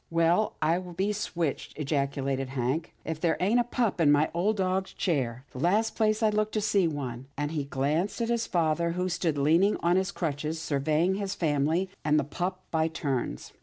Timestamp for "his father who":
8.29-9.07